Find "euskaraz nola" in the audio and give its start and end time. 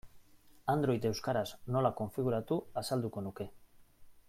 1.09-1.93